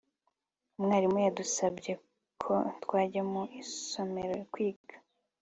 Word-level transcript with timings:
umwarimu 0.77 1.17
yadusabye 1.25 1.91
ko 2.43 2.55
twajya 2.83 3.21
mu 3.31 3.41
isomero 3.61 4.35
kwiga 4.53 4.95